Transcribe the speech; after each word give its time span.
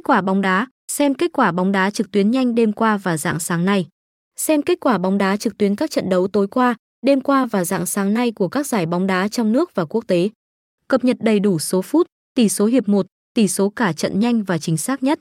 Kết 0.00 0.04
quả 0.04 0.20
bóng 0.20 0.40
đá, 0.40 0.66
xem 0.92 1.14
kết 1.14 1.32
quả 1.32 1.52
bóng 1.52 1.72
đá 1.72 1.90
trực 1.90 2.10
tuyến 2.10 2.30
nhanh 2.30 2.54
đêm 2.54 2.72
qua 2.72 2.96
và 2.96 3.16
dạng 3.16 3.40
sáng 3.40 3.64
nay. 3.64 3.86
Xem 4.36 4.62
kết 4.62 4.80
quả 4.80 4.98
bóng 4.98 5.18
đá 5.18 5.36
trực 5.36 5.58
tuyến 5.58 5.76
các 5.76 5.90
trận 5.90 6.08
đấu 6.08 6.28
tối 6.28 6.46
qua, 6.48 6.74
đêm 7.06 7.20
qua 7.20 7.46
và 7.46 7.64
dạng 7.64 7.86
sáng 7.86 8.14
nay 8.14 8.32
của 8.32 8.48
các 8.48 8.66
giải 8.66 8.86
bóng 8.86 9.06
đá 9.06 9.28
trong 9.28 9.52
nước 9.52 9.74
và 9.74 9.84
quốc 9.84 10.04
tế. 10.06 10.28
Cập 10.88 11.04
nhật 11.04 11.16
đầy 11.20 11.40
đủ 11.40 11.58
số 11.58 11.82
phút, 11.82 12.06
tỷ 12.34 12.48
số 12.48 12.66
hiệp 12.66 12.88
1, 12.88 13.06
tỷ 13.34 13.48
số 13.48 13.70
cả 13.70 13.92
trận 13.92 14.20
nhanh 14.20 14.42
và 14.42 14.58
chính 14.58 14.76
xác 14.76 15.02
nhất. 15.02 15.20